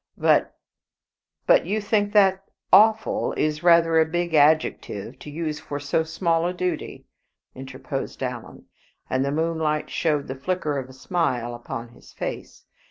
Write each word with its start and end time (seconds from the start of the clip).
But" 0.17 0.57
"But 1.45 1.67
you 1.67 1.79
think 1.79 2.11
that 2.13 2.49
'awful' 2.73 3.33
is 3.33 3.61
rather 3.61 3.99
a 3.99 4.05
big 4.07 4.33
adjective 4.33 5.19
to 5.19 5.29
use 5.29 5.59
for 5.59 5.79
so 5.79 6.01
small 6.01 6.47
a 6.47 6.55
duty," 6.55 7.05
interposed 7.53 8.23
Alan, 8.23 8.65
and 9.11 9.23
the 9.23 9.31
moonlight 9.31 9.91
showed 9.91 10.25
the 10.27 10.33
flicker 10.33 10.79
of 10.79 10.89
a 10.89 10.93
smile 10.93 11.53
upon 11.53 11.89
his 11.89 12.13
face. 12.13 12.65